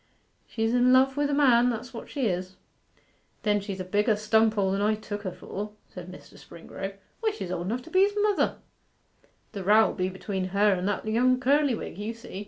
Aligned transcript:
She's 0.47 0.73
in 0.73 0.91
love 0.91 1.15
wi' 1.15 1.27
the 1.27 1.33
man, 1.35 1.69
that's 1.69 1.93
what 1.93 2.09
she 2.09 2.25
is.' 2.25 2.55
'Then 3.43 3.59
she's 3.61 3.79
a 3.79 3.83
bigger 3.85 4.15
stunpoll 4.15 4.71
than 4.71 4.81
I 4.81 4.95
took 4.95 5.21
her 5.21 5.31
for,' 5.31 5.73
said 5.89 6.11
Mr. 6.11 6.39
Springrove. 6.39 6.95
'Why, 7.19 7.29
she's 7.29 7.51
old 7.51 7.67
enough 7.67 7.83
to 7.83 7.91
be 7.91 7.99
his 8.01 8.15
mother.' 8.23 8.55
'The 9.51 9.63
row'll 9.63 9.93
be 9.93 10.09
between 10.09 10.45
her 10.45 10.73
and 10.73 10.87
that 10.87 11.05
young 11.05 11.39
Curlywig, 11.39 11.99
you'll 11.99 12.15
see. 12.15 12.39